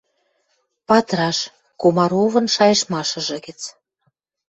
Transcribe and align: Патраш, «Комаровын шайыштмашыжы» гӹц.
Патраш, 0.87 1.37
«Комаровын 1.81 2.45
шайыштмашыжы» 2.55 3.37
гӹц. 3.45 3.61